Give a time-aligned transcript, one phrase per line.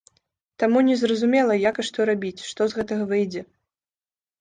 [0.63, 3.49] Таму незразумела, як і што рабіць, што з гэтага выйдзе.